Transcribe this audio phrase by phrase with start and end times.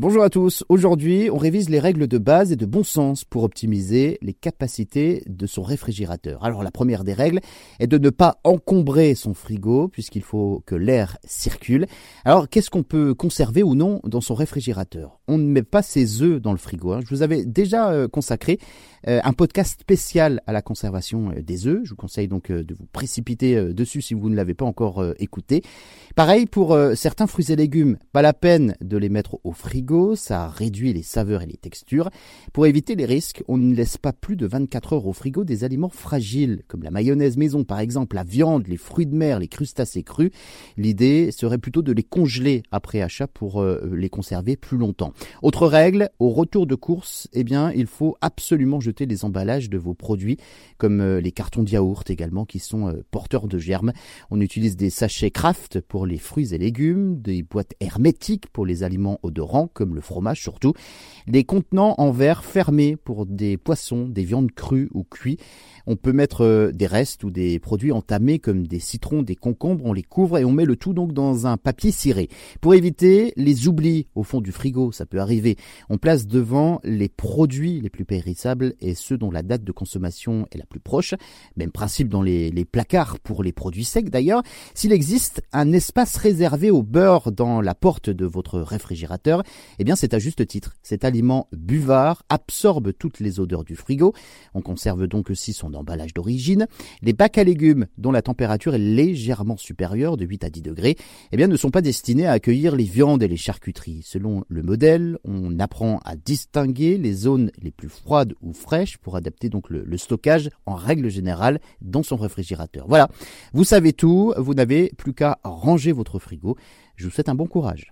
[0.00, 0.64] Bonjour à tous.
[0.70, 5.22] Aujourd'hui, on révise les règles de base et de bon sens pour optimiser les capacités
[5.26, 6.42] de son réfrigérateur.
[6.42, 7.40] Alors la première des règles
[7.80, 11.84] est de ne pas encombrer son frigo puisqu'il faut que l'air circule.
[12.24, 15.20] Alors qu'est-ce qu'on peut conserver ou non dans son réfrigérateur?
[15.28, 16.92] On ne met pas ses œufs dans le frigo.
[16.92, 17.00] Hein.
[17.04, 18.58] Je vous avais déjà euh, consacré
[19.06, 21.80] euh, un podcast spécial à la conservation euh, des œufs.
[21.84, 25.62] Je vous conseille donc de vous précipiter dessus si vous ne l'avez pas encore écouté.
[26.16, 30.48] Pareil pour certains fruits et légumes, pas la peine de les mettre au frigo ça
[30.48, 32.10] réduit les saveurs et les textures.
[32.52, 35.64] Pour éviter les risques, on ne laisse pas plus de 24 heures au frigo des
[35.64, 39.48] aliments fragiles, comme la mayonnaise maison par exemple, la viande, les fruits de mer, les
[39.48, 40.30] crustacés crus.
[40.76, 45.12] L'idée serait plutôt de les congeler après achat pour euh, les conserver plus longtemps.
[45.42, 49.78] Autre règle, au retour de course, eh bien, il faut absolument jeter les emballages de
[49.78, 50.38] vos produits,
[50.78, 53.92] comme euh, les cartons de yaourt également, qui sont euh, porteurs de germes.
[54.30, 58.82] On utilise des sachets Kraft pour les fruits et légumes, des boîtes hermétiques pour les
[58.82, 60.72] aliments odorants, comme le fromage surtout,
[61.26, 65.38] des contenants en verre fermés pour des poissons, des viandes crues ou cuits.
[65.86, 69.86] On peut mettre euh, des restes ou des produits entamés comme des citrons, des concombres,
[69.86, 72.28] on les couvre et on met le tout donc dans un papier ciré.
[72.60, 75.56] Pour éviter les oublis au fond du frigo, ça peut arriver,
[75.88, 80.46] on place devant les produits les plus périssables et ceux dont la date de consommation
[80.52, 81.14] est la plus proche.
[81.56, 84.42] Même principe dans les, placards pour les produits secs d'ailleurs.
[84.74, 89.42] S'il existe un réservé au beurre dans la porte de votre réfrigérateur,
[89.78, 90.74] eh bien c'est à juste titre.
[90.82, 94.14] Cet aliment buvard absorbe toutes les odeurs du frigo.
[94.54, 96.66] On conserve donc aussi son emballage d'origine.
[97.02, 100.96] Les bacs à légumes, dont la température est légèrement supérieure de 8 à 10 degrés,
[101.32, 104.02] eh bien ne sont pas destinés à accueillir les viandes et les charcuteries.
[104.04, 109.16] Selon le modèle, on apprend à distinguer les zones les plus froides ou fraîches pour
[109.16, 112.86] adapter donc le, le stockage en règle générale dans son réfrigérateur.
[112.88, 113.08] Voilà,
[113.52, 116.56] vous savez tout, vous n'avez plus qu'à ranger votre frigo.
[116.96, 117.90] Je vous souhaite un bon courage.